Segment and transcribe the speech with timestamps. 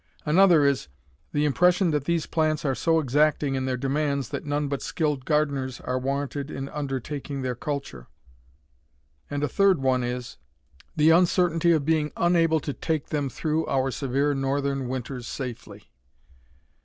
[0.25, 0.87] Another is:
[1.31, 5.25] The impression that these plants are so exacting in their demands that none but skilled
[5.25, 8.07] gardeners are warranted in undertaking their culture.
[9.29, 10.37] And a third one is:
[10.95, 15.91] The uncertainty of being unable to take them through our severe Northern winters safely.